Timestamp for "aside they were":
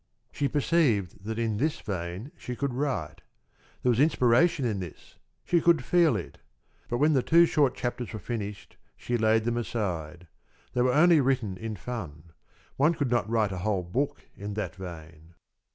9.57-10.91